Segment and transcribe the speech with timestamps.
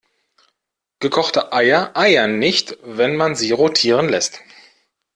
[0.97, 4.39] Gekochte Eier eiern nicht, wenn man sie rotieren lässt.